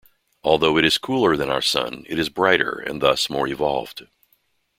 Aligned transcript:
Although 0.43 0.77
it 0.79 0.83
is 0.85 0.97
cooler 0.97 1.37
than 1.37 1.51
our 1.51 1.61
Sun 1.61 2.05
it 2.09 2.17
is 2.17 2.27
brighter 2.29 2.71
and 2.71 3.03
thus 3.03 3.29
more 3.29 3.47
evolved. 3.47 4.07